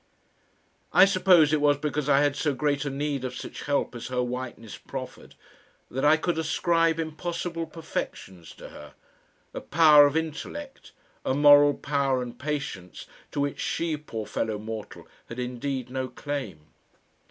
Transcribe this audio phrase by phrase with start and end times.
[0.93, 4.07] I suppose it was because I had so great a need of such help as
[4.07, 5.35] her whiteness proffered,
[5.91, 8.95] that I could ascribe impossible perfections to her,
[9.53, 10.91] a power of intellect,
[11.23, 16.71] a moral power and patience to which she, poor fellow mortal, had indeed no claim.